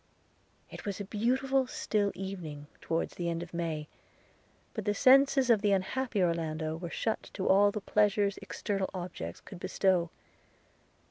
[0.71, 3.87] It was a beautiful still evening, towards the end of May;
[4.73, 9.41] but the senses of the unhappy Orlando were shut to all the pleasures external objects
[9.41, 10.09] could bestow.